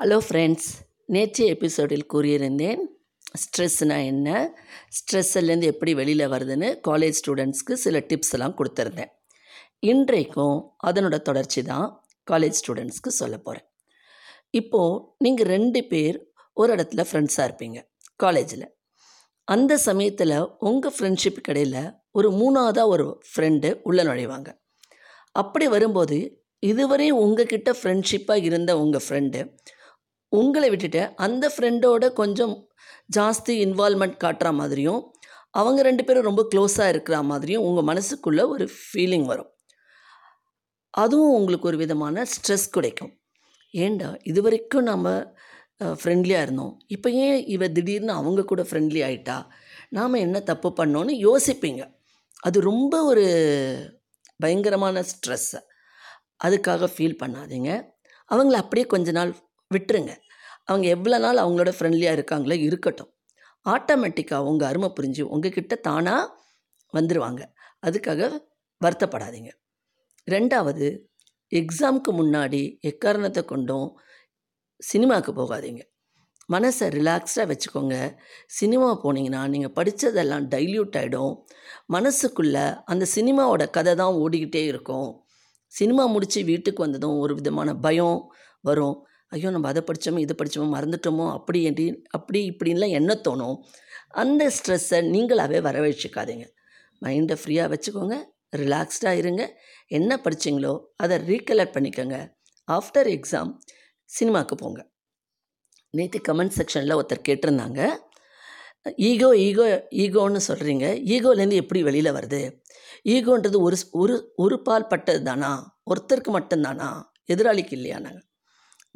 [0.00, 0.66] Hello friends
[1.06, 2.80] நேற்றைய எபிசோடில் கூறியிருந்தேன்
[3.42, 4.56] ஸ்ட்ரெஸ்னால் என்ன?
[4.96, 9.10] ஸ்ட்ரெஸ்ஸிலேருந்து எப்படி வெளியில் வருதுன்னு காலேஜ் ஸ்டூடெண்ட்ஸ்க்கு சில டிப்ஸ் எல்லாம் கொடுத்துருந்தேன்.
[9.78, 13.66] இன்றைக்கும் அதனோட தொடர்ச்சி தான் காலேஜ் ஸ்டூடெண்ட்ஸ்க்கு சொல்ல போகிறேன்
[14.50, 16.18] இப்போது நீங்கள் ரெண்டு பேர்
[16.52, 17.80] ஒரு இடத்துல ஃப்ரெண்ட்ஸாக இருப்பீங்க
[18.16, 18.66] காலேஜில்
[19.44, 24.48] அந்த சமயத்தில் உங்கள் ஃப்ரெண்ட்ஷிப் கடையில் ஒரு மூணாவதாக ஒரு ஃப்ரெண்டு உள்ளே நுழைவாங்க.
[25.32, 26.18] அப்படி வரும்போது
[26.58, 29.40] இதுவரை உங்ககிட்ட ஃப்ரெண்ட்ஷிப்பாக இருந்த உங்கள் ஃப்ரெண்டு
[30.28, 32.54] உங்களை விட்டுட்டு அந்த ஃப்ரெண்டோட கொஞ்சம்
[33.16, 35.02] ஜாஸ்தி இன்வால்மெண்ட் காட்டுற மாதிரியும்
[35.50, 39.50] அவங்க ரெண்டு பேரும் ரொம்ப க்ளோஸாக இருக்கிற மாதிரியும் உங்கள் மனசுக்குள்ளே ஒரு ஃபீலிங் வரும்.
[40.90, 43.12] அதுவும் உங்களுக்கு ஒரு விதமான ஸ்ட்ரெஸ் கிடைக்கும்
[43.70, 44.16] ஏண்டா?
[44.22, 45.06] இது வரைக்கும் நம்ம
[46.00, 46.74] ஃப்ரெண்ட்லியாக இருந்தோம்.
[46.86, 49.38] இப்போ ஏன் இவ திடீர்னு அவங்க கூட ஃப்ரெண்ட்லி ஆகிட்டா
[49.88, 51.82] நாம் என்ன தப்பு பண்ணோன்னு யோசிப்பீங்க.
[52.46, 53.24] அது ரொம்ப ஒரு
[54.40, 55.60] பயங்கரமான ஸ்ட்ரெஸ்ஸை
[56.44, 57.70] அதுக்காக ஃபீல் பண்ணாதீங்க.
[58.30, 59.32] அவங்கள அப்படியே கொஞ்ச நாள்
[59.74, 60.12] விட்டுருங்க.
[60.68, 63.10] அவங்க எவ்வளோ நாள் அவங்களோட ஃப்ரெண்ட்லியாக இருக்காங்களோ இருக்கட்டும்.
[63.66, 66.32] ஆட்டோமேட்டிக்காக உங்கள் அருமை புரிஞ்சு உங்ககிட்ட தானாக
[66.94, 67.42] வந்துடுவாங்க
[67.86, 68.22] அதுக்காக
[68.80, 69.50] வருத்தப்படாதீங்க.
[70.28, 70.86] ரெண்டாவது
[71.52, 73.88] எக்ஸாமுக்கு முன்னாடி எக்காரணத்தை கொண்டும்
[74.80, 75.82] சினிமாவுக்கு போகாதீங்க.
[76.48, 77.94] மனசை ரிலாக்ஸ்டாக வச்சுக்கோங்க.
[78.58, 81.32] சினிமா போனீங்கன்னா நீங்கள் படித்ததெல்லாம் டைல்யூட் ஆகிடும்
[81.94, 85.10] மனசுக்குள்ளே அந்த சினிமாவோட கதை தான் ஓடிக்கிட்டே இருக்கும்.
[85.72, 88.18] சினிமா முடித்து வீட்டுக்கு வந்ததும் ஒரு விதமான பயம்
[88.68, 88.96] வரும்.
[89.32, 93.56] ஐயோ நம்ம அதை படித்தோமோ இதை படித்தோமோ மறந்துட்டோமோ அப்படி என்று அப்படி இப்படின்லாம் என்ன தோணும்?
[94.22, 96.44] அந்த ஸ்ட்ரெஸ்ஸை நீங்களாகவே வரவழைச்சிக்காதீங்க.
[97.04, 98.16] மைண்டை ஃப்ரீயாக வச்சுக்கோங்க
[98.62, 99.42] ரிலாக்ஸ்டாக இருங்க.
[99.98, 102.18] என்ன படித்தீங்களோ அதை ரீகலெக்ட் பண்ணிக்கோங்க.
[102.68, 103.50] ஆஃப்டர் எக்ஸாம்
[104.10, 104.80] சினிமாவுக்கு போங்க.
[105.94, 107.80] நேற்று கமெண்ட் செக்ஷனில் ஒருத்தர் கேட்டிருந்தாங்க.
[109.08, 109.64] ஈகோ ஈகோ
[110.02, 112.40] ஈகோன்னு சொல்கிறீங்க ஈகோலேருந்து எப்படி வெளியில் வருது?
[113.14, 115.50] ஈகோன்றது ஒரு ஒரு ஒரு பால் பட்டது தானா
[115.90, 116.88] ஒருத்தருக்கு மட்டும்தானா?
[117.32, 117.98] எதிராளிக்கு இல்லையா?
[117.98, 118.25] நாங்கள்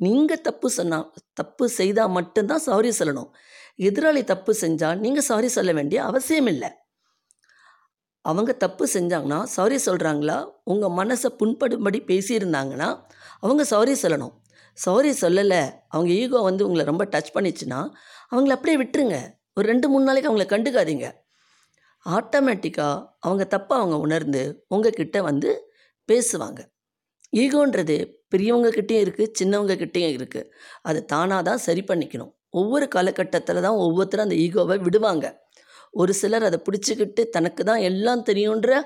[0.00, 3.30] நீங்கள் தப்பு சொன்னால் தப்பு செய்தால் மட்டும்தான் சாரி சொல்லணும்.
[3.78, 6.70] எதிராளி தப்பு செஞ்சால் நீங்கள் சாரி சொல்ல வேண்டிய அவசியம் இல்லை.
[8.25, 12.88] அவங்க தப்பு செஞ்சாங்கன்னா சாரி சொல்கிறாங்களா உங்கள் மனசை புண்படும்படி பேசியிருந்தாங்கன்னா
[13.41, 14.34] அவங்க சாரி சொல்லணும்.
[14.72, 17.80] சாரி சொல்லலை அவங்க ஈகோ வந்து உங்களை ரொம்ப டச் பண்ணிச்சுன்னா
[18.30, 19.16] அவங்கள அப்படியே விட்டுருங்க.
[19.54, 21.06] ஒரு ரெண்டு மூணு நாளைக்கு அவங்கள கண்டுக்காதீங்க.
[22.06, 25.50] ஆட்டோமேட்டிக்காக அவங்க தப்பை அவங்க உணர்ந்து உங்ககிட்ட வந்து
[26.08, 26.60] பேசுவாங்க.
[27.36, 27.96] ஈகோன்றது
[28.32, 30.48] பெரியவங்கக்கிட்டேயும் இருக்குது சின்னவங்கக்கிட்டேயும் இருக்குது
[30.82, 32.32] அது தானாக தான் சரி பண்ணிக்கணும்.
[32.50, 35.26] ஒவ்வொரு காலகட்டத்தில் தான் ஒவ்வொருத்தரும் அந்த ஈகோவை விடுவாங்க.
[35.91, 38.80] ஒரு சிலர் அதை பிடிச்சிக்கிட்டு தனக்கு தான் எல்லாம் தெரியுன்ற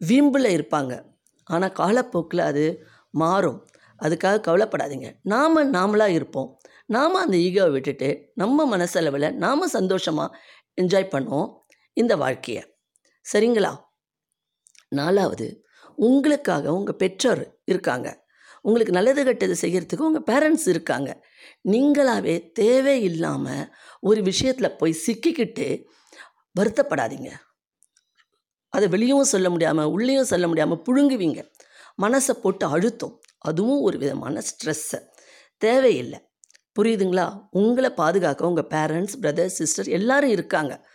[0.00, 1.04] வீம்பில் இருப்பாங்க.
[1.44, 2.64] ஆனால் காலப்போக்கில் அது
[3.10, 3.66] மாறும்.
[4.00, 5.08] அதுக்காக கவலைப்படாதீங்க.
[5.22, 6.60] நாம் நாமளாக இருப்போம்.
[6.86, 10.36] நாம் அந்த ஈகோவை விட்டுட்டு நம்ம மனசளவில் நாம் சந்தோஷமாக
[10.82, 11.50] என்ஜாய் பண்ணுவோம்
[11.92, 12.62] இந்த வாழ்க்கையை.
[13.32, 13.72] சரிங்களா?
[14.88, 15.46] நாலாவது
[15.98, 18.08] உங்களுக்காக உங்கள் பெற்றோர் இருக்காங்க.
[18.62, 21.10] உங்களுக்கு நல்லது கெட்டது செய்கிறதுக்கு உங்கள் பேரண்ட்ஸ் இருக்காங்க.
[21.68, 23.64] நீங்களாகவே தேவையில்லாமல்
[24.00, 25.66] ஒரு விஷயத்தில் போய் சிக்கிக்கிட்டு
[26.60, 27.30] வருத்தப்படாதீங்க.
[28.68, 31.40] அதை வெளியும் சொல்ல முடியாமல் உள்ளேயும் சொல்ல முடியாமல் புழுங்குவீங்க.
[32.02, 33.20] மனசை போட்டு அழுத்தம்.
[33.38, 35.00] அதுவும் ஒரு விதமான ஸ்ட்ரெஸ்ஸை
[35.58, 36.18] தேவையில்லை.
[36.76, 37.26] புரியுதுங்களா?
[37.50, 40.86] உங்களை பாதுகாக்க உங்கள் பேரண்ட்ஸ் பிரதர் சிஸ்டர் எல்லாரும் இருக்காங்க.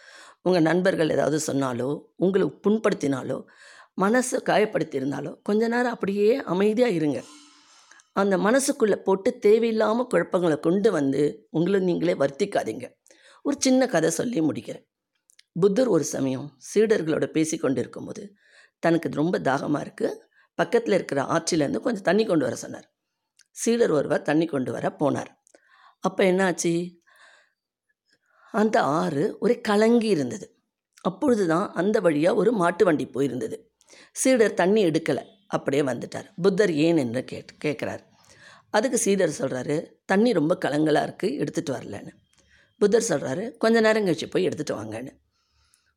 [0.42, 3.38] உங்கள் நண்பர்கள் ஏதாவது சொன்னாலோ உங்களை புண்படுத்தினாலோ
[4.02, 7.20] மனசை காயப்படுத்தியிருந்தாலோ கொஞ்ச நேரம் அப்படியே அமைதியாக இருங்க.
[8.22, 12.86] அந்த மனசுக்குள்ளே போட்டு தேவையில்லாமல் குழப்பங்களை கொண்டு வந்து உங்களை நீங்களே வருத்திக்காதீங்க.
[13.46, 14.86] ஒரு சின்ன கதை சொல்லி முடிக்கிறேன்.
[15.60, 18.24] புத்தர் ஒரு சமயம் சீடர்களோட பேசி கொண்டு இருக்கும்போது
[18.84, 20.20] தனக்கு ரொம்ப தாகமாக இருக்குது
[20.54, 22.88] பக்கத்தில் இருக்கிற ஆற்றிலேருந்து கொஞ்சம் தண்ணி கொண்டு வர சொன்னார்.
[23.56, 25.32] சீடர் ஒருவர் தண்ணி கொண்டு வர போனார்.
[26.00, 26.74] அப்போ என்னாச்சு?
[28.54, 30.48] அந்த ஆறு ஒரு கலங்கி இருந்தது.
[31.02, 33.58] அப்பொழுது தான் அந்த வழியாக ஒரு மாட்டு வண்டி போயிருந்தது.
[34.12, 35.24] சீடர் தண்ணி எடுக்கலை.
[35.48, 36.30] அப்படியே வந்துட்டார்.
[36.42, 38.00] புத்தர் ஏன் என்று கேட் கேட்குறாரு.
[38.70, 42.10] அதுக்கு சீடர் சொல்கிறாரு தண்ணி ரொம்ப கலங்கலாக இருக்குது எடுத்துகிட்டு வரலன்னு.
[42.78, 45.12] புத்தர் சொல்கிறாரு கொஞ்ச நேரம் கழிச்சு போய் எடுத்துகிட்டு வாங்கன்னு.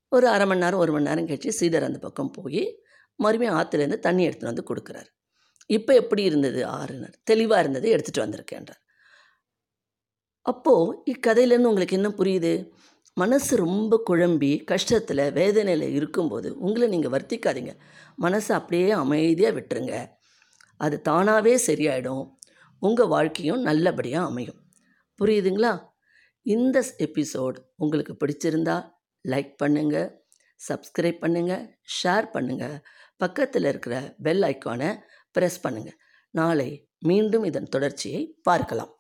[0.09, 2.83] ஒரு அரை மணி நேரம் ஒரு மணி நேரம் கழிச்சு சீடர் அந்த பக்கம் போய்
[3.17, 5.11] மறுபடியும் ஆற்றுலேருந்து தண்ணி எடுத்துகிட்டு வந்து கொடுக்குறாரு.
[5.67, 6.67] இப்போ எப்படி இருந்தது?
[6.67, 7.15] ஆறுனர்.
[7.25, 8.81] தெளிவாக இருந்தது எடுத்துகிட்டு வந்திருக்கேன்றார்.
[10.41, 12.71] அப்போது இக்கதையிலேருந்து உங்களுக்கு என்ன புரியுது?
[13.17, 17.73] மனசு ரொம்ப குழம்பி கஷ்டத்தில் வேதனையில் இருக்கும்போது உங்களை நீங்கள் வர்த்திக்காதீங்க.
[18.23, 19.95] மனசை அப்படியே அமைதியாக விட்டுருங்க.
[20.77, 22.25] அது தானாகவே சரியாயிடும்.
[22.79, 24.61] உங்கள் வாழ்க்கையும் நல்லபடியாக அமையும்.
[25.21, 25.73] புரியுதுங்களா?
[26.43, 28.77] இந்த எபிசோட் உங்களுக்கு பிடிச்சிருந்தா
[29.25, 30.09] லைக் பண்ணுங்கள்
[30.69, 31.65] சப்ஸ்கிரைப் பண்ணுங்கள்
[32.03, 32.77] ஷேர் பண்ணுங்கள்
[33.17, 34.91] பக்கத்தில் இருக்கிற பெல் ஐக்கானை
[35.39, 35.99] ப்ரெஸ் பண்ணுங்கள்
[36.31, 38.93] நாளை மீண்டும் இதன் தொடர்ச்சியை பார்க்கலாம்.